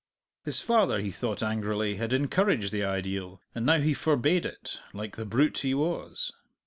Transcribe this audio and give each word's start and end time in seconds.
His 0.43 0.61
father, 0.61 0.99
he 0.99 1.11
thought 1.11 1.43
angrily, 1.43 1.97
had 1.97 2.11
encouraged 2.11 2.71
the 2.71 2.83
ideal, 2.83 3.39
and 3.53 3.67
now 3.67 3.77
he 3.77 3.93
forbade 3.93 4.47
it, 4.47 4.79
like 4.93 5.15
the 5.15 5.25
brute 5.25 5.59
he 5.59 5.75
was. 5.75 6.33